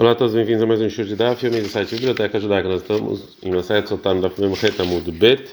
[0.00, 2.68] Olá a todos, bem-vindos a mais um show de Daf, filme do site Biblioteca Judaica.
[2.68, 5.52] Nós estamos em uma série soltando da primeira Retamud Bet,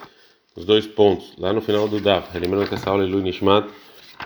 [0.56, 2.38] os dois pontos, lá no final do Daf.
[2.38, 3.68] Lembrando que essa aula é Lu Nishmat,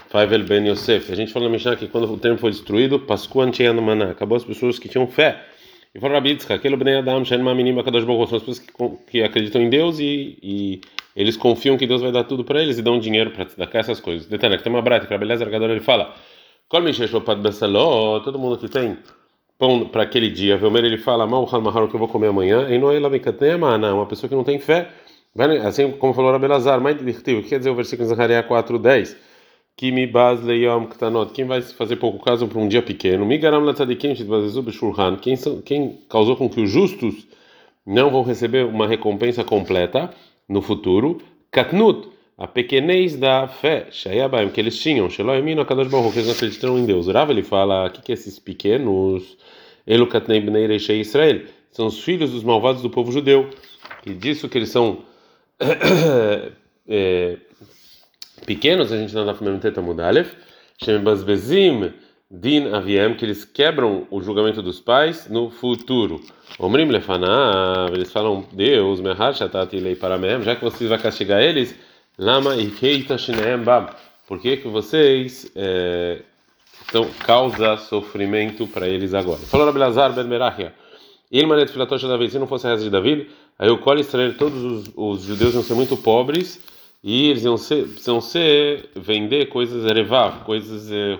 [0.10, 1.10] Faivel Ben Yosef.
[1.10, 4.36] A gente falou na Mishnah que quando o templo foi destruído, Pascu Antiano Maná, acabou
[4.36, 5.42] as pessoas que tinham fé.
[5.96, 8.74] E falou Rabitzka, aquele Ben Adam, Shen Maminim Akadosh Baruch são as pessoas que,
[9.10, 10.82] que acreditam em Deus e, e
[11.16, 14.02] eles confiam que Deus vai dar tudo para eles e dão dinheiro para dar essas
[14.02, 14.28] coisas.
[14.28, 16.14] Detana, que tem uma brata, que a beleza ele fala,
[16.70, 18.98] todo mundo que tem
[19.60, 20.58] pão para aquele dia.
[20.58, 22.68] Velmer ele fala, mal o que eu vou comer amanhã.
[22.70, 24.90] E não é uma pessoa que não tem fé.
[25.64, 29.16] Assim como falou Rabelazar, mas que quer dizer o versículo em Zacariah 4:10?
[29.78, 31.32] Que me bas leyom ktanot.
[31.32, 33.26] Quem vai fazer pouco caso para um dia pequeno?
[33.26, 35.18] Migaram latzadikim shitvazezu beshulchan.
[35.18, 37.28] Quem quem causou com que os justos
[37.86, 40.10] não vão receber uma recompensa completa
[40.50, 41.20] no futuro?
[41.52, 46.36] Katnut a pequenez da fé, Shayabaim, que eles tinham, Sheloemino, Kadosh Baruch, que eles não
[46.36, 47.08] acreditaram em Deus.
[47.10, 49.38] Rav ele fala, o que, que esses pequenos?
[49.86, 53.50] Elukatnei Bnei Reishei Israel, são os filhos dos malvados do povo judeu.
[54.06, 55.00] E disso que eles são
[56.88, 57.38] é,
[58.46, 60.34] pequenos, a gente não dá para Teta Mudalef,
[60.82, 61.92] Shembazbezim
[62.32, 66.22] Din Aviem, que eles quebram o julgamento dos pais no futuro.
[66.58, 71.76] Omrim Lefanav, eles falam, Deus, Mehar Shatati Lei Paramem, já que você vai castigar eles,
[72.20, 73.94] Lama Ikeita Shineem Bab,
[74.28, 76.22] por que, que vocês é,
[76.90, 79.40] então, causa sofrimento para eles agora.
[79.40, 80.74] Falou Rabelazar Ben Merachia.
[81.32, 84.62] Ilmanet Filatosh David, se não fosse a reza de David, aí o Kol Israel, todos
[84.62, 86.60] os, os, judeus iam ser muito pobres
[87.02, 91.18] e eles iam ser, iam ser vender coisas erevav, coisas é,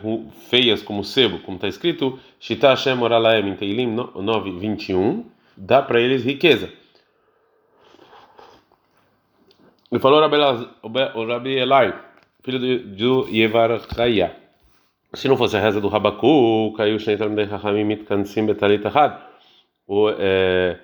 [0.50, 5.24] feias como sebo, como está escrito, Shita Hashem Oralaem em Teilim 9, 21,
[5.56, 6.70] dá para eles riqueza.
[9.92, 11.94] E falou o Rabi Elai,
[12.44, 14.40] filho do Yevar Chaya
[15.14, 16.98] se não fosse a reza do Rabacu, caiu
[19.88, 20.78] o é,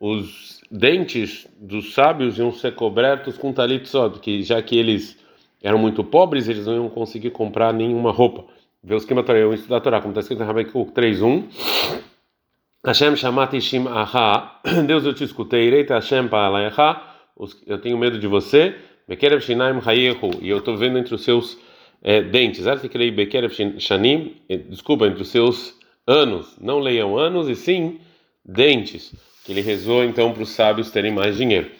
[0.00, 5.16] os dentes dos sábios iam ser cobertos com talit só, que já que eles
[5.62, 8.44] eram muito pobres, eles não iam conseguir comprar nenhuma roupa.
[8.82, 11.44] Vê os que eu estudo a Torá, como está escrito em Habakkuk 3.1.
[12.84, 17.00] Hashem shamati shim aha, Deus eu te escutei, reita Hashem pa'alayecha,
[17.66, 18.74] eu tenho medo de você,
[19.06, 21.58] bekerev shinaim hayehu, e eu estou vendo entre os seus
[22.02, 22.64] é, dentes.
[23.78, 26.56] Shanim, é, desculpa, entre os seus anos.
[26.60, 28.00] Não leiam anos e sim
[28.44, 29.14] dentes.
[29.44, 31.70] Que ele rezou então para os sábios terem mais dinheiro.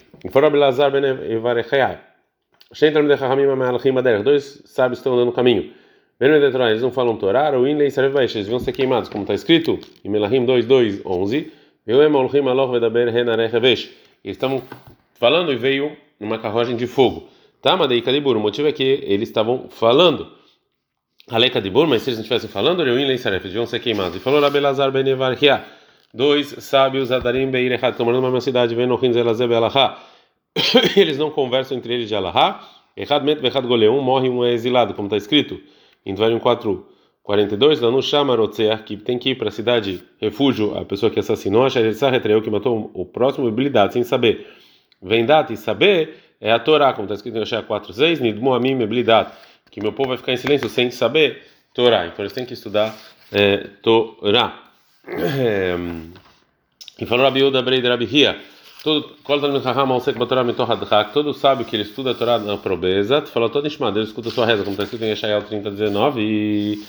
[4.25, 5.73] Dois sábios estão andando no caminho.
[6.21, 10.67] Eles não falam Torá, ou eles vão ser queimados, como está escrito em Melahim 2,
[10.67, 11.53] 2, 11.
[11.87, 12.11] Eles
[14.25, 14.63] estavam
[15.19, 17.29] falando e veio numa carruagem de fogo.
[17.61, 20.33] Tá, Madei Kalibur, o motivo é que eles estavam falando.
[21.31, 24.17] Aleka de mas se eles não estivessem falando, eles deviam ser queimados.
[24.17, 25.63] E falou Rabelazar Benevarkia,
[26.15, 29.99] dois sábios Adarim Beirechat, estão morando numa cidade, Venohin Zelazeb Alahá.
[30.97, 32.67] Eles não conversam entre eles de Alahá.
[32.97, 35.61] Errad Met Vechad Goleum, morre um é exilado, como está escrito
[36.05, 36.87] em Dvarim 4.
[37.23, 41.21] 42, lá no Shamarotzeach, que tem que ir para a cidade refúgio, a pessoa que
[41.21, 44.47] assassinou, a Sheretzah Retreu, que matou o próximo, habilidade, sem saber.
[45.01, 49.33] Vendate e saber é a Torá, como está escrito em Oshé 4.6, Nidmu Amim Meblidat,
[49.71, 51.43] que meu povo vai ficar em silêncio sem saber
[51.75, 52.07] Torá.
[52.07, 52.95] Então eles têm que estudar
[53.33, 54.65] é, Torá.
[57.01, 58.41] E falou Rabi Uda Brei de Rabi Hia,
[58.83, 59.15] todo
[61.33, 64.45] sábio que ele estuda a Torá na pobreza, falou todo Ishmael, ele escuta a sua
[64.45, 66.85] reza, como está escrito em Yeshayahu 30, 19, e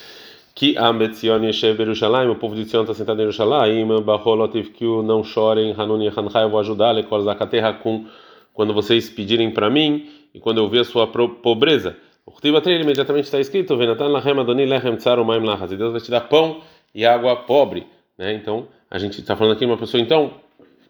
[0.60, 5.24] que Ambetzion Yeshev Berushalayim, o povo de Sion está sentado em Yerushalayim, Baholotiv Kiu, não
[5.24, 8.06] chorem, Hanun e Hanchai, eu vou ajudar, Lekol Zakaterra com
[8.54, 11.96] quando vocês pedirem para mim e quando eu ver a sua pobreza.
[12.26, 15.72] O Khtibatrei imediatamente está escrito: Venatan lachem adoni lechem tsaru maim lachas.
[15.72, 16.60] E Deus vai te dar pão
[16.94, 17.88] e água pobre.
[18.18, 18.34] Né?
[18.34, 20.34] Então, a gente está falando aqui de uma pessoa, então,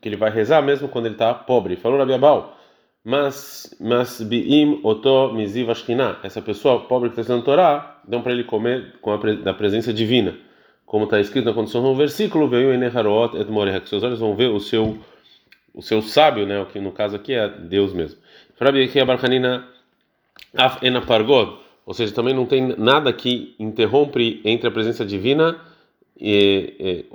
[0.02, 1.76] que ele vai rezar mesmo quando ele está pobre.
[1.76, 2.59] Falou Rabi Abal.
[3.04, 5.70] Mas, mas biim oto miziv
[6.22, 9.94] Essa pessoa pobre que está estudando Torá, dão para ele comer com a da presença
[9.94, 10.38] divina.
[10.86, 14.36] Como está escrito na condição no versículo, veio em et moreh, que seus olhos vão
[14.36, 14.98] ver o seu
[15.74, 18.20] o seu sábio, né, o que no caso aqui é Deus mesmo.
[21.86, 25.60] Ou seja, também não tem nada que interrompe entre a presença divina
[26.20, 27.06] e,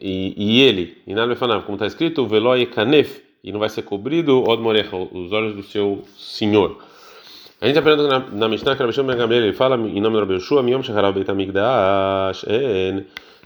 [0.00, 1.02] e, e ele.
[1.06, 5.62] E nada como está escrito, veloi kanef, e não vai ser cobrido os olhos do
[5.62, 6.78] seu Senhor.
[7.60, 10.20] A gente aprende na, na Mishnah que Rabbi Shimon Ben ele fala em nome do
[10.20, 13.04] Rabbi Yeshua, Miyom Shacharav Beit Amigdash, en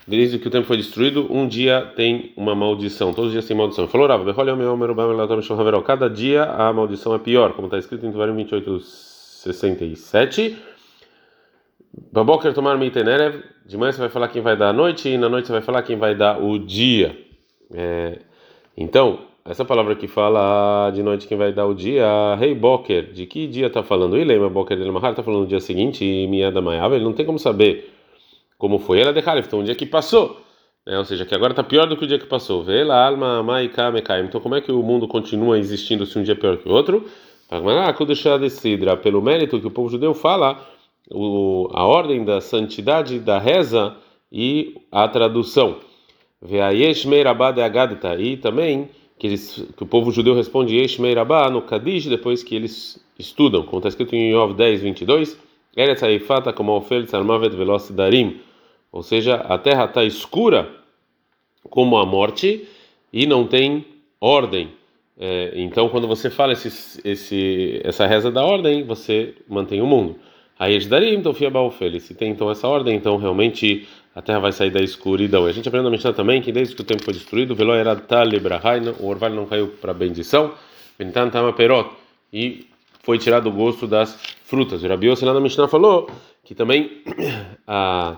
[0.09, 3.13] desde que o tempo foi destruído, um dia tem uma maldição.
[3.13, 3.87] Todos os dias tem maldição.
[3.87, 4.25] Falou Rav,
[5.85, 10.57] cada dia a maldição é pior, como está escrito em Tuvarim 28, 67.
[12.11, 15.29] Baboker tomar mitenerev, de manhã você vai falar quem vai dar a noite e na
[15.29, 17.19] noite você vai falar quem vai dar o dia.
[17.75, 18.21] É,
[18.77, 23.13] então, essa palavra que fala de noite quem vai dar o dia, Rei hey Boker,
[23.13, 24.19] de que dia está falando?
[24.19, 27.25] E lembra Boker dele está falando no dia seguinte e da Maiava, ele não tem
[27.25, 27.91] como saber
[28.59, 30.41] como foi ela de Halif, então um dia que passou.
[30.85, 30.99] Né?
[30.99, 32.63] Ou seja, que agora está pior do que o dia que passou.
[32.63, 33.91] Vela, alma, maika.
[34.25, 36.73] Então, como é que o mundo continua existindo se um dia é pior que o
[36.73, 37.07] outro?
[39.03, 40.61] Pelo mérito que o povo judeu fala,
[41.11, 43.97] o, a ordem da santidade da reza
[44.31, 45.77] e a tradução.
[46.43, 52.55] E também que, eles, que o povo judeu responde Yeshmei Rabá no Kadish depois que
[52.55, 55.39] eles estudam, como está escrito em Yov 10, 22,
[55.77, 58.41] Eretz Haifata como Ofel Tzarmavet Velocidarim,
[58.93, 60.71] ou seja, a terra está escura
[61.69, 62.67] como a morte
[63.13, 63.85] e não tem
[64.21, 64.69] ordem.
[65.21, 70.17] É, então, quando você fala esse, esse, essa reza da ordem, você mantém o mundo.
[70.59, 72.01] Aí darim, então fia baufel.
[72.01, 73.87] Se tem então essa ordem, então realmente
[74.19, 75.47] a terra vai sair da escuridão.
[75.47, 77.95] E a gente aprende na Mishnah também que desde que o tempo foi destruído, era
[78.99, 80.55] o orvalho não caiu para bendição,
[82.33, 82.67] e
[83.05, 84.83] foi tirado o gosto das frutas.
[84.83, 86.11] O Rabi lá na Mishnah falou
[86.43, 87.05] que também
[87.65, 88.17] a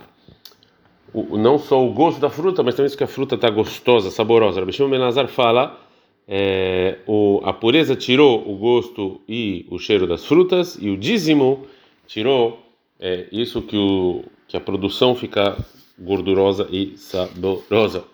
[1.12, 4.10] o, não só o gosto da fruta, mas também isso que a fruta está gostosa,
[4.10, 4.58] saborosa.
[4.58, 5.78] Rabi Shimon Benazar fala
[6.26, 11.66] é, o, a pureza tirou o gosto e o cheiro das frutas e o dízimo
[12.06, 12.58] tirou
[12.98, 15.58] é, isso que, o, que a produção fica
[16.00, 18.04] gordurosa e saborosa.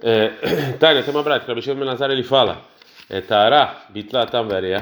[0.00, 0.28] É,
[0.78, 2.62] Tânia, tem uma prática, Rabi Shimon Benazar ele fala
[3.08, 3.22] é,
[3.90, 4.26] bitla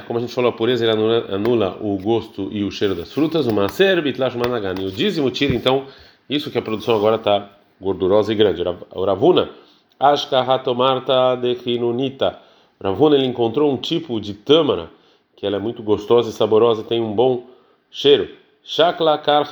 [0.06, 3.12] como a gente falou, a pureza ele anula, anula, o gosto e o cheiro das
[3.12, 5.86] frutas, o maser, bitla shumanagan, e o dízimo tira então
[6.30, 7.50] isso que a produção agora está
[7.80, 8.62] gordurosa e grande.
[8.94, 9.50] O Ravuna,
[9.98, 12.38] Ashka Hatomarta de Hinunita.
[12.82, 14.88] Ravuna ele encontrou um tipo de tâmara
[15.36, 17.46] que ela é muito gostosa e saborosa, tem um bom
[17.90, 18.28] cheiro.
[18.64, 19.48] Shakla Karha.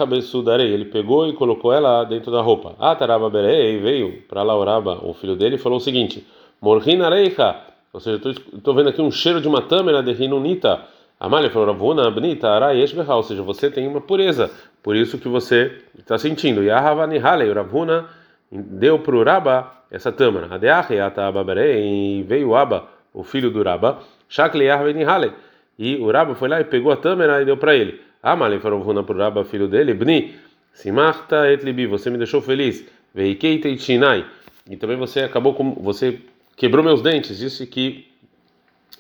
[0.63, 2.75] Ele pegou e colocou ela dentro da roupa.
[2.79, 6.27] Ataraba Berei veio para Lauraba, o filho dele, e falou o seguinte:
[6.61, 7.57] Morhina Reicha.
[7.93, 8.21] Ou seja,
[8.55, 10.81] estou vendo aqui um cheiro de uma tâmara de Hinunita.
[11.19, 14.51] Amália falou: Ravuna Abnita Arayesh Ou seja, você tem uma pureza
[14.83, 16.63] por isso que você está sentindo.
[16.63, 18.07] Yahavani Halei, Ravuna
[18.51, 20.49] deu para o Raba essa tâmara.
[20.59, 23.99] E veio o Aba, o filho do Raba,
[24.29, 25.33] Shakli Yahavani Halei.
[25.79, 28.01] E o Raba foi lá e pegou a tâmara e deu para ele.
[28.23, 30.35] Amalei falou Ravuna para o Raba, filho dele, Bni,
[30.73, 32.87] Simarta etlibi, você me deixou feliz.
[33.15, 34.25] Veikei Teichinai.
[34.69, 35.75] E também você acabou com.
[35.83, 36.21] Você
[36.57, 37.39] quebrou meus dentes.
[37.39, 38.07] Disse que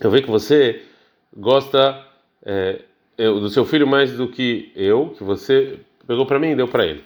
[0.00, 0.82] eu vejo que você
[1.36, 2.04] gosta.
[2.44, 2.80] É,
[3.16, 6.66] eu, do seu filho mais do que eu, que você pegou para mim e deu
[6.66, 7.04] para ele.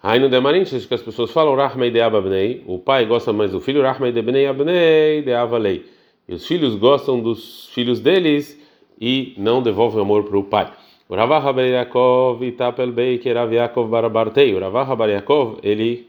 [0.00, 3.60] Aí no Demarim, que as pessoas falam, Rahmei de Abnei, o pai gosta mais do
[3.60, 5.84] filho, Rahmei de Bnei Abnei de Avalei.
[6.28, 8.56] E os filhos gostam dos filhos deles
[9.00, 10.72] e não devolvem amor para o pai.
[11.08, 14.54] O Ravah Bar Yaakov Itapel Beiker Rav Yaakov Barabartei.
[14.54, 16.06] O Ravah Bar Yaakov, ele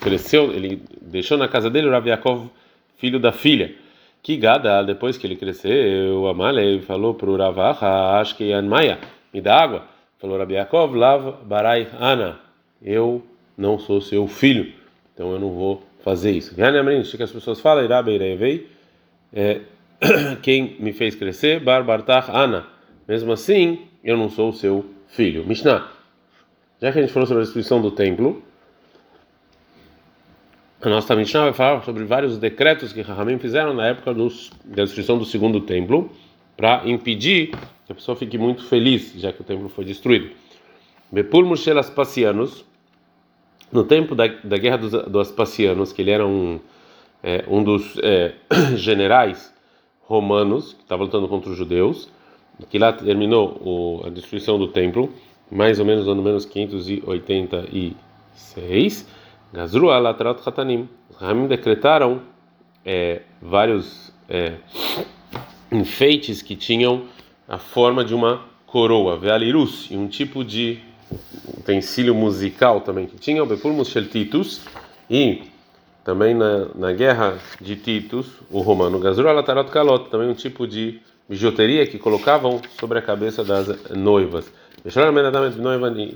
[0.00, 2.50] cresceu, ele deixou na casa dele o Yaakov,
[2.96, 3.74] filho da filha
[4.24, 8.98] que Gada, depois que ele cresceu, Amalei falou para o Ravaha, acho que Anmaia,
[9.30, 9.84] me dá água.
[10.18, 12.40] Falou Rabi Yaakov, Lav Barai Ana,
[12.82, 13.22] eu
[13.56, 14.72] não sou seu filho,
[15.12, 16.54] então eu não vou fazer isso.
[16.54, 18.66] que as pessoas falam, Irabeirevei,
[19.30, 19.60] é,
[20.42, 22.73] quem me fez crescer, Barbartach Ana.
[23.06, 25.46] Mesmo assim, eu não sou seu filho.
[25.46, 25.90] Mishnah.
[26.80, 28.42] Já que a gente falou sobre a destruição do templo,
[30.80, 34.84] a nossa Mishnah vai falar sobre vários decretos que Rahamim fizeram na época dos, da
[34.84, 36.10] destruição do segundo templo
[36.56, 37.50] para impedir
[37.86, 40.30] que a pessoa fique muito feliz, já que o templo foi destruído.
[41.10, 42.64] Bepul Mushel Aspasianos,
[43.70, 46.60] no tempo da, da guerra dos, dos que ele era um,
[47.22, 48.34] é, um dos é,
[48.76, 49.52] generais
[50.02, 52.10] romanos que estava lutando contra os judeus,
[52.70, 55.12] que lá terminou o, a destruição do templo,
[55.50, 59.14] mais ou menos no ano menos 586
[59.54, 60.88] Gazru alatrot hatanim.
[61.08, 62.22] Os Ramim decretaram
[62.84, 64.54] é, vários é,
[65.70, 67.04] enfeites que tinham
[67.48, 70.80] a forma de uma coroa, vealirus, e um tipo de
[71.56, 74.62] utensílio musical também que tinha, o Bepulmus Titus,
[75.08, 75.42] e
[76.02, 78.98] também na, na guerra de Titus, o romano.
[78.98, 84.52] Gazru alatarot kalot, também um tipo de bijuteria que colocavam sobre a cabeça das noivas.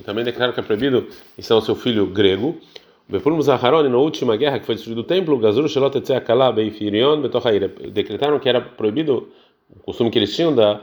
[0.05, 2.61] Também declararam que é proibido ensinar o seu filho grego.
[3.09, 7.69] Bepulmo Zaharoni, na última guerra que foi destruído o templo, Gazuru Shelot Etzeakala Beifirion Betochair,
[7.91, 9.31] decretaram que era proibido
[9.71, 10.83] o costume que eles tinham da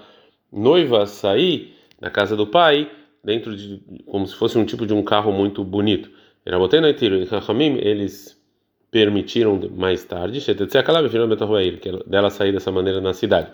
[0.51, 2.89] noiva sair na casa do pai
[3.23, 6.09] dentro de como se fosse um tipo de um carro muito bonito.
[6.43, 8.35] Era botando tiro e Rahamim eles
[8.89, 13.51] permitiram mais tarde Shetetzeakala Beifirion Betochair, que dela sair dessa maneira na cidade.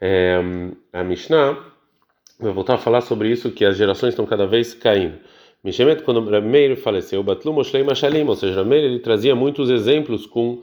[0.00, 0.40] É,
[0.92, 1.58] a Mishnah
[2.38, 5.18] vai voltar a falar sobre isso que as gerações estão cada vez caindo.
[5.62, 10.62] Mishemet, quando Rameir faleceu, Batlu Moshlei Mashalim, ou seja, Rameir ele trazia muitos exemplos com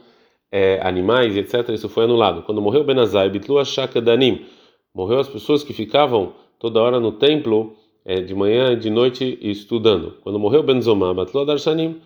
[0.50, 1.68] é, animais, etc.
[1.70, 2.42] Isso foi anulado.
[2.42, 4.46] Quando morreu Benazai, Bitlu Ashakadanim,
[4.94, 9.38] morreu as pessoas que ficavam toda hora no templo, é, de manhã e de noite
[9.42, 10.16] estudando.
[10.22, 12.00] Quando morreu Benzomá, Batlu Darshanim,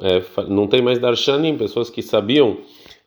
[0.00, 2.58] é, não tem mais Darshanim, pessoas que sabiam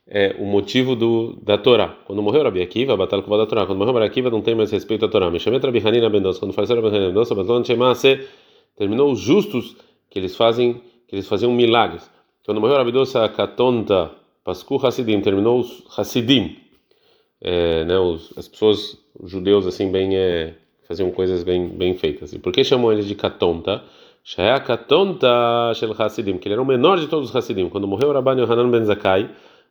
[0.09, 1.95] é, o motivo do, da Torá.
[2.05, 3.65] Quando morreu Rabi Akiva, batalha com a Torá.
[3.67, 5.29] Quando morreu Rabi Akiva, não tem mais respeito à Torá.
[5.29, 6.39] Mishamet Rabi Hanina Bendosa.
[6.39, 8.27] Quando faleceu Rabi Hanina Bendosa, Batlon Shemase
[8.75, 9.77] terminou os justos
[10.09, 12.09] que eles fazem, que eles faziam milagres.
[12.43, 14.09] Quando morreu Rabi Dosa Katonta
[14.43, 16.57] Pascu Hasidim, terminou os Hasidim,
[17.39, 20.55] é, né, os, as pessoas, os judeus assim bem é,
[20.87, 22.33] faziam coisas bem bem feitas.
[22.33, 23.83] E por que chamam eles de Katonta?
[24.23, 27.69] Shaya Katonta Shel Hasidim, que ele era o menor de todos os Hasidim.
[27.69, 29.29] Quando morreu Rabban Yohanan Ben Zakai,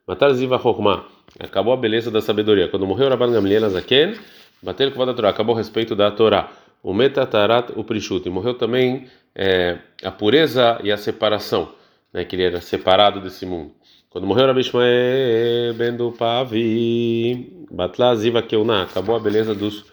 [0.09, 1.05] Matar Ziva Chokhmah,
[1.39, 2.67] acabou a beleza da sabedoria.
[2.69, 4.15] Quando morreu Rabban Gamliel Zaken,
[4.63, 6.51] bater com a Torá, acabou o respeito da Torá.
[6.83, 8.27] O metatarat o prishut.
[8.27, 11.69] E morreu também é, a pureza e a separação
[12.11, 13.73] né que ele era separado desse mundo.
[14.09, 18.85] Quando morreu Rabi Ishmael ben do Pavi batla ziva keuna.
[18.85, 19.85] Acabou a beleza dos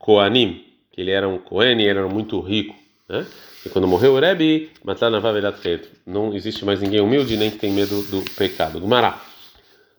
[0.00, 2.74] Koanim que ele era um Kohen e era muito rico
[3.08, 3.24] né.
[3.64, 5.60] E quando morreu o Rebbe batla navavelat
[6.04, 8.80] não existe mais ninguém humilde nem que tem medo do pecado.
[8.80, 9.29] Gumará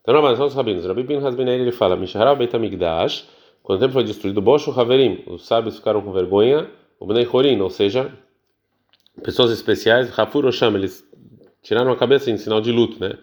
[0.01, 3.27] então, nós os rabinos, Rabi Pinhas Ben ele fala, Mishahara Beit HaMikdash,
[3.62, 6.67] quando o templo foi destruído, Bosho Haverim, os sábios ficaram com vergonha,
[7.00, 8.12] o Bnei Horin, ou seja,
[9.24, 11.08] pessoas especiais, Hafur Osham, eles
[11.62, 13.17] tiraram a cabeça em sinal de luto, né?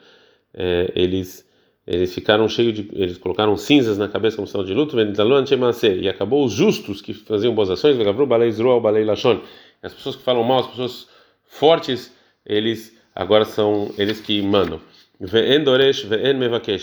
[0.54, 1.46] É, eles
[1.86, 6.44] eles ficaram cheios de eles colocaram cinzas na cabeça como sinal de luto, e acabou
[6.44, 7.96] os justos que faziam boas ações,
[9.82, 11.08] as pessoas que falam mal, as pessoas
[11.44, 14.80] fortes, eles agora são eles que mandam.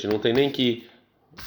[0.08, 0.88] Não tem nem que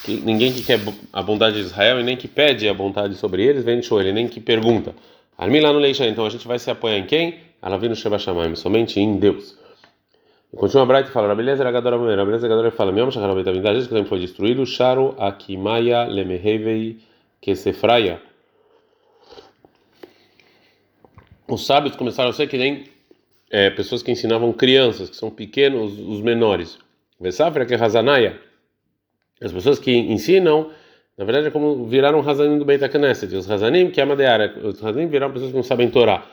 [0.04, 0.78] que ninguém que quer
[1.12, 4.28] a bondade de Israel e nem que pede a bondade sobre eles vem ele, nem
[4.28, 4.94] que pergunta.
[5.36, 7.38] Armi lá no Leisha, então a gente vai se apoiar em quem?
[7.62, 9.56] Ela vem no Sheba Shamayim, somente em Deus.
[10.52, 13.72] E continua a Bright e fala: Rabeleza Ragadora Mulher, Rabeleza Ragadora fala: Meu Shachar Betamidá,
[13.72, 16.98] desde que tempo foi destruído, Sharu Akimaya Lemehevei
[17.40, 18.20] Kesefraia.
[21.46, 22.84] Os sábios começaram a ser que nem
[23.50, 26.78] é, pessoas que ensinavam crianças, que são pequenos, os menores.
[27.20, 28.48] Vesafra que é Hazanaya
[29.40, 30.70] as pessoas que ensinam,
[31.16, 33.34] na verdade, é como viraram Hazanim do Beit HaKnesset.
[33.34, 36.26] Os Hazanim, que é a Madeara, os Hazanim viraram pessoas que não sabem Torá.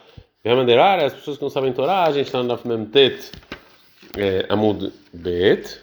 [0.43, 3.31] E a Madeara, as pessoas que não sabem Torá, a gente está no Memtet
[4.17, 5.79] é, Amud Bet.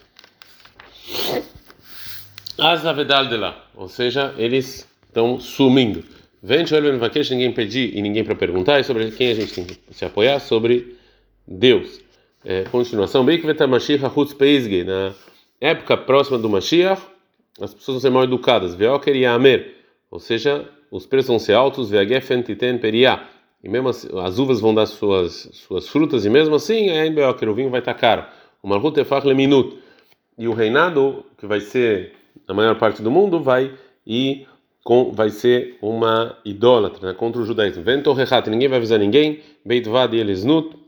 [2.58, 3.64] Azavedal de lá.
[3.74, 6.04] Ou seja, eles estão sumindo.
[6.42, 9.64] Vem, Joel Ben ninguém pedir e ninguém para perguntar, e sobre quem a gente tem
[9.64, 10.40] que se apoiar?
[10.40, 10.96] Sobre
[11.52, 12.00] Deus.
[12.44, 13.24] É, continuação.
[13.24, 15.12] Bem que vai estar Mashiach Hutz Peizge, na
[15.60, 17.02] época próxima do Mashiach
[17.60, 18.74] as pessoas vão ser mal educadas.
[18.74, 19.76] Veoker e Amer,
[20.10, 21.90] ou seja, os preços vão ser altos.
[21.90, 23.28] Titen periá.
[23.62, 27.54] E mesmo assim, as uvas vão dar suas suas frutas e mesmo assim, Beoker o
[27.54, 28.24] vinho vai estar caro.
[28.62, 29.76] O Malhut Efach le minut.
[30.38, 32.14] E o reinado que vai ser
[32.48, 33.72] na maior parte do mundo vai
[34.06, 34.46] e
[34.82, 37.84] com, vai ser uma idólatra né, contra o judaísmo.
[37.84, 39.40] Vento rehat, ninguém vai avisar ninguém.
[39.64, 40.81] Beit vad elisnut.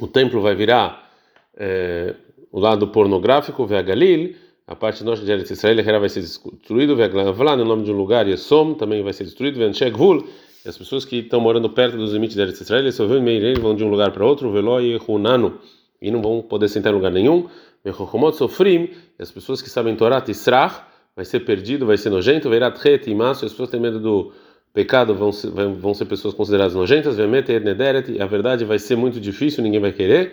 [0.00, 1.10] O templo vai virar
[1.56, 2.14] é,
[2.50, 4.34] o lado pornográfico, Veagalil
[4.66, 8.26] a parte norte de Eretz Israel vai ser destruído, Veglavlan, no nome de um lugar,
[8.26, 10.26] Yesom também vai ser destruído, Venchegvul,
[10.64, 13.84] e as pessoas que estão morando perto dos limites de Eretz Israel, eles vão de
[13.84, 15.58] um lugar para outro, Velo e Hunano,
[16.00, 17.46] e não vão poder sentar em lugar nenhum,
[17.84, 20.80] Vechochomot Sofrim, as pessoas que sabem Torah, Tisrach,
[21.14, 24.32] vai ser perdido, vai ser nojento, Veirat Het e Masso, as pessoas têm medo do
[24.74, 29.62] pecado, vão ser, vão ser pessoas consideradas nojentas, e a verdade vai ser muito difícil,
[29.62, 30.32] ninguém vai querer,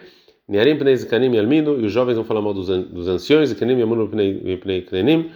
[1.36, 2.68] yalminu, e os jovens vão falar mal dos,
[3.08, 5.30] anciões, pnei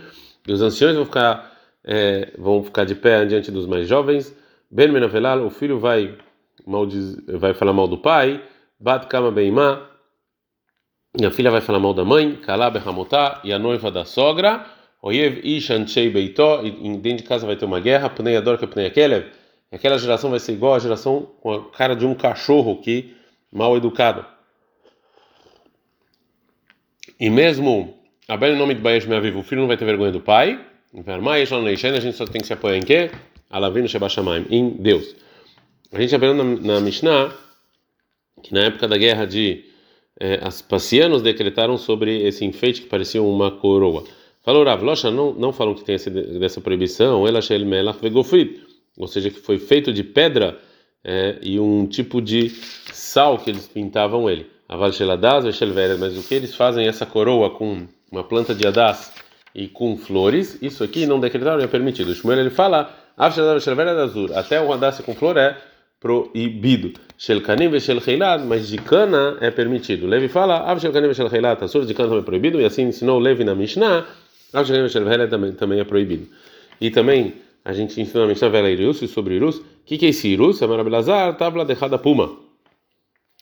[0.48, 4.36] e os anciões vão ficar, é, vão ficar de pé diante dos mais jovens.
[4.70, 6.18] Ben o filho vai,
[6.66, 8.42] maldiz, vai falar mal do pai,
[11.18, 12.40] e a filha vai falar mal da mãe,
[13.44, 14.66] e a noiva da sogra,
[15.06, 18.88] oyev ishanchei beitó, e dentro de casa vai ter uma guerra, pnei ador que pnei
[18.88, 19.28] akelev,
[19.72, 23.16] aquela geração vai ser igual à geração com a cara de um cachorro que
[23.52, 24.26] mal educado.
[27.20, 27.94] E mesmo
[28.28, 30.60] a bela nome de Baesh Meaviv, o filho não vai ter vergonha do pai.
[30.94, 33.12] A gente só tem que se apoiar em quê?
[33.50, 35.16] Alavino Shebashamaim, em Deus.
[35.94, 37.32] A gente aprendeu na, na Mishnah
[38.42, 39.66] que na época da guerra de
[40.20, 44.04] eh, Aspasianos decretaram sobre esse enfeite que parecia uma coroa.
[44.46, 48.62] Falou Rav, Locha não, não falam que tem essa, dessa proibição, ela Melach Vegofrit,
[48.96, 50.60] ou seja, que foi feito de pedra
[51.04, 52.50] eh, e um tipo de
[52.94, 54.46] sal que eles pintavam ele.
[54.70, 59.12] Aval Veshelveres, mas o que eles fazem essa coroa com uma planta de adas
[59.54, 62.10] e com flores, isso aqui não decretaram é permitido.
[62.10, 62.96] O Shmuel ele fala,
[64.36, 65.58] Até o andasse com flor é
[66.00, 66.94] proibido.
[67.18, 70.06] Shelkanim ve Shelcheilat, mas de cana é permitido.
[70.06, 73.18] Levi fala, Av Shelkanim ve Shelcheilat, a de cana também é proibido, e assim ensinou
[73.18, 74.06] Levi na Mishnah,
[74.64, 76.28] Ve Shelcheilat também, também é proibido.
[76.80, 79.58] E também a gente ensinou na Mishnah Vela Irus, sobre Irus.
[79.58, 80.62] O que, que é esse Irus?
[80.62, 82.38] É Marabelazar, Tabla de Puma.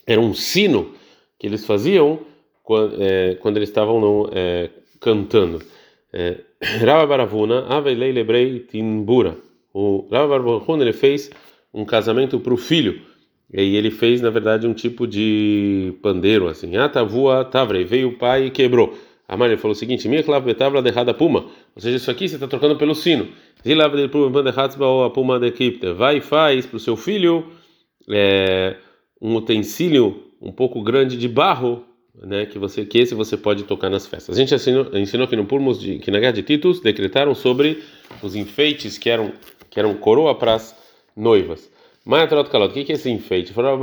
[0.08, 0.94] Era um sino
[1.38, 2.20] que eles faziam
[2.64, 5.62] quando, é, quando eles estavam é, cantando.
[6.12, 6.38] É,
[6.86, 9.38] Rava Baravuna, Avelei Lebrei Timbura.
[9.74, 11.30] O Rava Baravuna ele fez
[11.74, 13.02] um casamento para o filho.
[13.52, 16.76] E ele fez, na verdade, um tipo de pandeiro, assim.
[16.76, 17.84] Atavua tavrei.
[17.84, 18.98] Veio o pai e quebrou.
[19.34, 21.48] A mãe falou o seguinte: Minha clavetavla derrada puma.
[21.76, 23.30] Ou seja, isso aqui você está trocando pelo sino.
[23.66, 27.48] a puma de Vai e faz para o seu filho
[28.08, 28.76] é,
[29.20, 31.84] um utensílio um pouco grande de barro
[32.22, 34.36] né, que você que esse você pode tocar nas festas.
[34.36, 37.82] A gente ensinou, ensinou que no Purmos de que na guerra de Titus decretaram sobre
[38.22, 39.34] os enfeites que eram
[39.68, 40.76] que eram coroa para as
[41.18, 41.72] noivas.
[42.06, 43.52] Maia Trot Kalot, o que é esse enfeite?
[43.58, 43.74] Era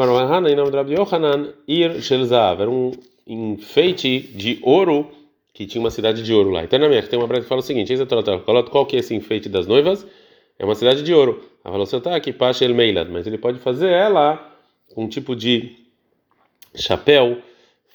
[2.70, 2.92] um
[3.26, 5.10] enfeite de ouro
[5.52, 6.64] que tinha uma cidade de ouro lá.
[6.64, 7.92] Então na minha tem uma breve que fala o seguinte:
[8.70, 10.06] qual que é esse enfeite das noivas?
[10.58, 11.42] É uma cidade de ouro.
[11.64, 14.56] A falou, tá aqui, Pashel Meilad, mas ele pode fazer ela
[14.94, 15.76] com um tipo de
[16.74, 17.38] chapéu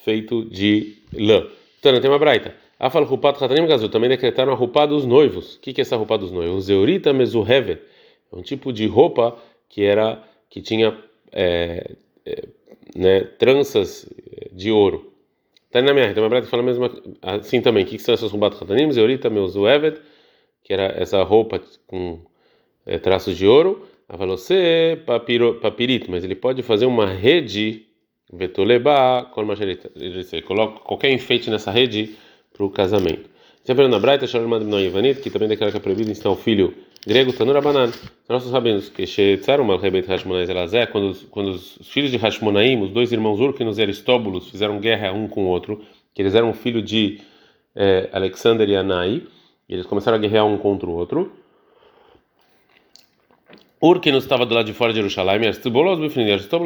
[0.04, 1.48] feito de lã.
[1.80, 2.56] Então, tem uma braita.
[2.80, 5.56] Afal Rupat Hatanim Gazu também decretaram a roupa dos noivos.
[5.56, 6.66] O que, que é essa roupa dos noivos?
[6.66, 7.82] Zeurita Mezuhevet.
[8.32, 9.38] É um tipo de roupa
[9.70, 10.98] que era que tinha
[11.32, 11.96] é,
[12.26, 12.48] é,
[12.96, 14.10] né, tranças
[14.52, 15.14] de ouro.
[15.76, 16.90] Tá na minha, uma braita que fala mesmo
[17.22, 17.84] assim também.
[17.84, 18.90] O que, que são essas roupas Hatanim?
[18.94, 20.00] Zeurita Mezuhevet,
[20.64, 22.22] que era essa roupa com
[22.86, 23.86] é, traços de ouro.
[24.08, 27.88] A você papirito, mas ele pode fazer uma rede
[28.32, 29.30] Vetoleba,
[30.46, 32.16] coloca qualquer enfeite nessa rede
[32.54, 33.30] para o casamento.
[33.62, 36.74] Sempre na Braita, Shalom Ibn Ivanit, que também declara que é proibido ensinar o filho
[37.06, 37.92] grego, Tanura Banan.
[38.28, 43.12] Nós sabemos que Shetzarum Al-Rebeit Hashmonai Zelazé, quando, quando os filhos de Hashmonaim, os dois
[43.12, 45.82] irmãos Urquinos e Aristóbulos, fizeram guerra um com o outro,
[46.14, 47.22] que eles eram filho de
[47.76, 49.22] eh, Alexander e Anai,
[49.70, 51.32] e eles começaram a guerrear um contra o outro.
[53.80, 56.00] Urquino estava do lado de fora de Jerusalém, e Aristobulos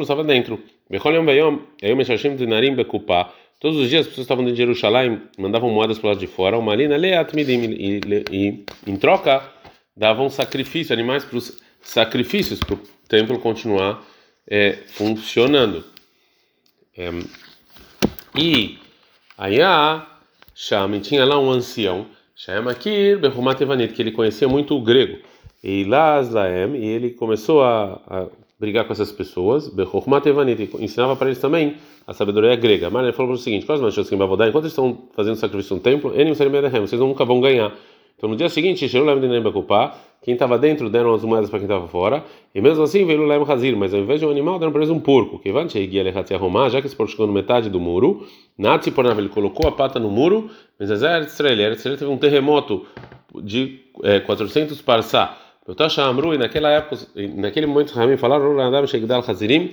[0.00, 0.58] estava dentro.
[3.60, 6.26] Todos os dias as pessoas estavam dentro de Jerusalém, mandavam moedas para o lado de
[6.26, 8.00] fora, uma lina e,
[8.32, 9.59] e em troca
[10.00, 14.02] davam sacrifício, animais para os sacrifícios, para o templo continuar
[14.48, 15.84] é, funcionando.
[16.96, 17.10] É,
[18.34, 18.78] e
[19.36, 20.06] aí a
[20.54, 23.58] Shami tinha lá um ancião, Shayamakir Behumat
[23.94, 25.18] que ele conhecia muito o grego.
[25.62, 28.26] E Laem, e ele começou a, a,
[28.58, 32.88] brigar com essas pessoas, Bechokhmat Evanit, ensinava para eles também a sabedoria grega.
[32.88, 33.66] Mas ele falou o seguinte:
[34.48, 36.14] enquanto eles estão fazendo sacrifício no templo,
[36.86, 37.76] vocês nunca vão ganhar.
[38.20, 38.86] Então no dia seguinte,
[40.22, 42.22] quem estava dentro deram as moedas para quem estava fora,
[42.54, 44.90] e mesmo assim veio Lem Hazir, mas ao invés de um animal deram para eles
[44.90, 45.38] um porco.
[45.38, 48.26] Que já que esse porco chegou no metade do muro,
[48.58, 52.84] Natsi ele colocou a pata no muro, mas Eretz Israel teve um terremoto
[53.42, 56.98] de é, 400 parsá Yotasha Amru, e naquela época,
[57.36, 59.70] naquele momento, Ramim falaram: Adam Shegdal Hazirim,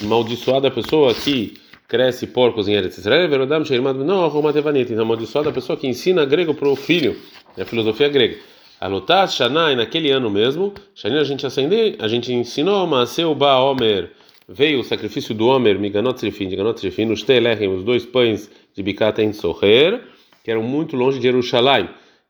[0.00, 1.54] maldiçoada a pessoa que
[1.88, 6.26] cresce porcos em Eretz Israel, Verodam Sheirmad não, Romatevanit, então amaldiçoada a pessoa que ensina
[6.26, 7.16] grego para o filho,
[7.58, 8.36] é a filosofia grega.
[8.80, 14.12] Alotas Shanai, naquele ano mesmo, Shani a gente acendeu, a gente ensinou, Maseu Ba Omer,
[14.48, 18.82] veio o sacrifício do Omer, Miganot Trifin, Miganot Trifin, os Telechem, os dois pães de
[18.82, 20.00] Bicata em Soher,
[20.44, 21.88] que eram muito longe de Jerusalém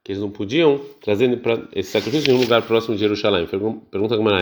[0.08, 1.38] que eles não podiam trazer
[1.74, 3.46] esse sacrifício em um lugar próximo de Jerusalém.
[3.46, 4.40] Pergunta como era,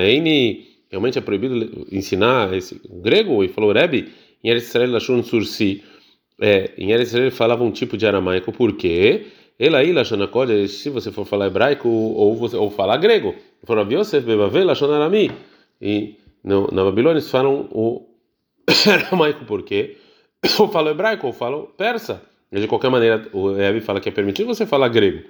[0.89, 3.43] realmente é proibido ensinar esse grego?
[3.43, 4.07] E falou, Rebbe,
[4.45, 5.83] em Eretz Israel Lashon Sursi,
[6.41, 9.27] é, em Eretz Israel falava um tipo de aramaico, por quê?
[9.27, 13.35] Ela aí, Lashonakod, se você for falar hebraico ou, você, ou falar grego.
[13.65, 14.27] Falou, Rav Yosef,
[14.93, 15.31] Arami.
[15.81, 18.07] E no, na Babilônia eles falam o
[18.87, 19.97] aramaico, por quê?
[20.61, 22.23] Ou falam hebraico ou falam persa.
[22.53, 25.25] De qualquer maneira, o Rebbe fala que é permitido você falar grego.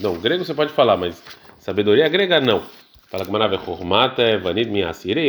[0.00, 1.22] Não, grego você pode falar, mas
[1.58, 2.62] sabedoria grega não.
[3.08, 3.30] Fala que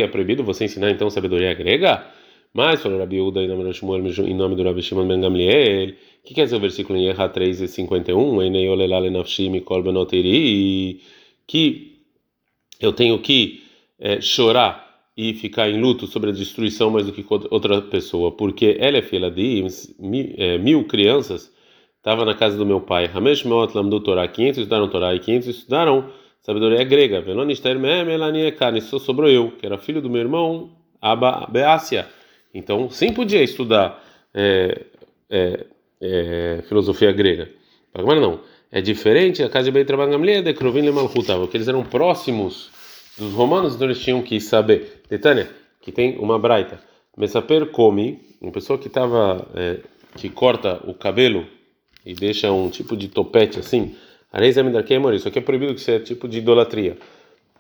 [0.02, 2.06] é proibido você ensinar então sabedoria grega?
[2.54, 5.96] Mas falou Rabi em nome do Rabi Shimon ben Gamliel.
[6.24, 8.38] O que quer dizer o versículo em Erra 3 e 51?
[11.46, 12.00] Que
[12.80, 13.62] eu tenho que
[14.00, 18.78] é, chorar e ficar em luto sobre a destruição mais do que outra pessoa, porque
[18.80, 19.66] ela é filha de
[20.38, 21.54] é, mil crianças
[21.98, 23.12] estava na casa do meu pai.
[23.14, 26.10] Hamesh Meot Lamdu Torá, 500 estudaram Torá e 500 estudaram
[26.42, 27.20] sabedoria grega.
[27.20, 32.08] Velonister Mem Elaniekani, só sobrou eu, que era filho do meu irmão Abba Beácia.
[32.54, 34.02] Então, sim podia estudar
[34.34, 34.86] é,
[35.30, 35.66] é,
[36.04, 37.50] é, filosofia grega.
[37.94, 38.42] Agora não.
[38.72, 42.72] É diferente a casa de Beit Rabban Gamliel de Krovin Lemalchutav, porque eles eram próximos
[43.18, 45.04] dos romanos, então eles tinham que saber.
[45.10, 45.48] Detânia,
[45.80, 46.80] que tem uma braita.
[47.16, 49.78] Messaper come, uma pessoa que estava é,
[50.18, 51.46] que corta o cabelo
[52.04, 53.96] e deixa um tipo de topete assim.
[55.14, 56.98] Isso aqui é proibido que seja tipo de idolatria.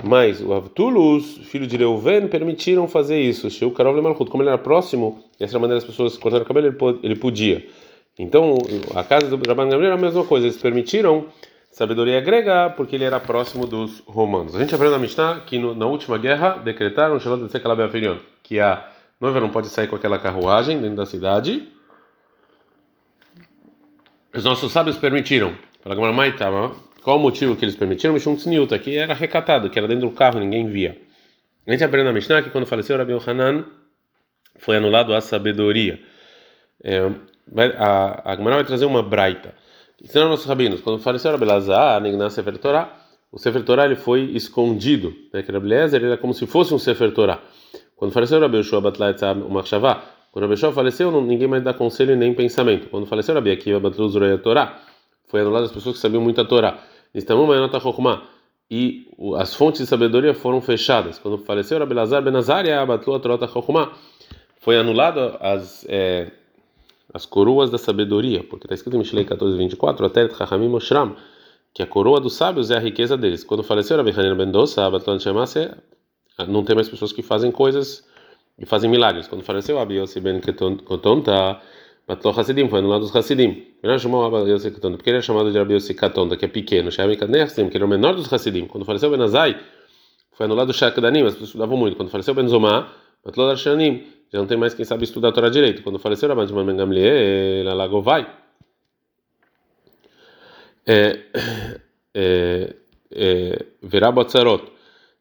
[0.03, 3.47] Mas o Avtulus, filho de Reuven, permitiram fazer isso.
[3.67, 6.75] O Karov Lemalchut, como ele era próximo, e essa maneira as pessoas cortaram o cabelo,
[7.03, 7.63] ele podia.
[8.17, 8.57] Então,
[8.95, 11.27] a casa do Rabban Gamliel era a mesma coisa, eles permitiram
[11.71, 14.55] sabedoria grega porque ele era próximo dos romanos.
[14.55, 17.17] A gente aprende na Mishnah que no, na última guerra decretaram
[18.43, 18.87] que a
[19.19, 21.67] noiva não pode sair com aquela carruagem dentro da cidade.
[24.31, 25.55] Os nossos sábios permitiram.
[27.01, 28.13] Qual o motivo que eles permitiram?
[28.13, 31.01] Mishum Tzniuta, que era recatado, que era dentro do carro, ninguém via.
[31.65, 33.65] A gente aprende na Mishnah que quando faleceu Rabi Hanan
[34.57, 35.99] foi anulado a sabedoria.
[36.83, 37.09] É,
[37.77, 39.53] a, a vai trazer uma braita.
[40.01, 42.91] Ensinaram nossos rabinos, quando faleceu Rabi Lazar, Nigná Sefer Torah,
[43.31, 45.41] o Sefer Torah ele foi escondido, né?
[45.41, 47.39] que Rabi Lezer era como se fosse um Sefer Torah.
[47.95, 52.33] Quando faleceu Rabi Yoshua Batlat Machshavá, quando Rabi Yoshua faleceu, ninguém mais dá conselho nem
[52.33, 52.89] pensamento.
[52.89, 54.77] Quando faleceu Rabi Akiva Batlu Zuraya Torah,
[55.27, 56.23] foi anulado as pessoas que sabiam.
[56.25, 58.23] Nistamu Mayonata Chokhmah.
[58.69, 61.17] E as fontes de sabedoria foram fechadas.
[61.17, 63.93] Quando faleceu Rabi Lazar Benazaria Batlu Torata Chokhmah,
[64.59, 65.85] foi anulado as...
[65.87, 66.31] É,
[67.13, 71.15] as coroas da sabedoria, porque está escrito em Mishlei 14, 24, até Chachamim Moshram,
[71.73, 73.43] que a coroa dos sábios é a riqueza deles.
[73.43, 74.89] Quando faleceu Rabbi Hanina Bendosa,
[76.47, 78.03] não tem mais pessoas que fazem coisas
[78.57, 79.27] e fazem milagres.
[79.27, 81.61] Quando faleceu Abi Yossi Ben Ketonta,
[82.07, 83.67] Batlo Hasidim, foi anulado dos Hasidim.
[83.81, 86.89] Ele chamou Abi Yossi porque ele é chamado de Abi Yossi Ketonta, que é pequeno,
[86.91, 88.65] Kadnechsim, que é o menor dos Hasidim.
[88.65, 89.59] Quando faleceu Benazai,
[90.33, 91.95] foi anulado o Shakdanim, as pessoas estudavam muito.
[91.95, 92.91] Quando faleceu Benzomá,
[93.23, 95.83] Batlo Darshanim, já não tem mais quem sabe estudar a Torá direito.
[95.83, 98.27] Quando faleceu Rabban Shimon Ben Gamliel, ela vai.
[100.87, 101.19] É,
[102.15, 102.75] é,
[103.11, 104.11] é, Verá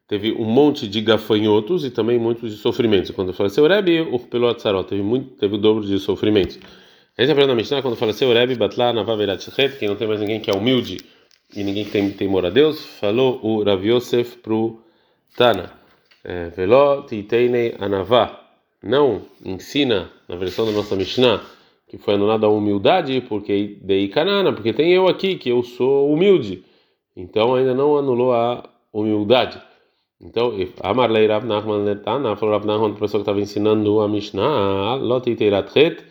[0.08, 3.10] teve um monte de gafanhotos e também muitos de sofrimentos.
[3.10, 6.58] Quando faleceu Rebbe, o Pelotzarot teve muito, teve o dobro de sofrimentos.
[7.16, 10.20] A gente aprende na Mishnah quando faleceu Rebbe, Batla, Navaverat Shechet, que não tem mais
[10.20, 11.04] ninguém que é humilde
[11.54, 14.82] e ninguém que tem temor a Deus, falou o Rav Yosef pro
[15.36, 15.70] Tana.
[16.24, 18.41] É, Veló titeinei anavá
[18.82, 21.40] não ensina na versão da nossa Mishnah
[21.92, 26.10] que foi anulada a humildade porque dei canana, porque tem eu aqui que eu sou
[26.10, 26.64] humilde.
[27.14, 29.60] Então ainda não anulou a humildade.
[30.18, 34.94] Então, Amarlei Rav Nachman Letana, falou Rav Nachman, o professor que estava ensinando a Mishnah,
[34.94, 36.02] Lotiteratret,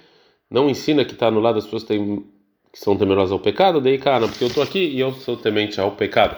[0.52, 2.26] não ensina que está anulado as pessoas que, têm,
[2.72, 5.82] que são temerosas ao pecado, dei cana, porque eu estou aqui e eu sou temente
[5.82, 6.36] ao pecado.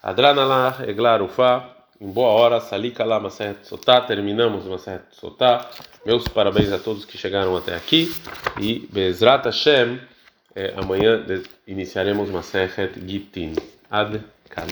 [0.00, 5.68] Adranallah, Eglar Ufa, em boa hora, Salika lá, Maserhet Sotá, terminamos Maserhet Sotá.
[6.04, 8.12] Meus parabéns a todos que chegaram até aqui
[8.60, 10.00] e Bezrat Hashem,
[10.54, 11.24] é, amanhã
[11.66, 13.54] iniciaremos Maserhet Gitin.
[13.90, 14.66] Ad Kan.